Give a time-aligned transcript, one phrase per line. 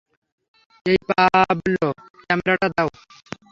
[0.85, 1.87] এই পাবলো,
[2.21, 2.89] ক্যামেরাটা দাও।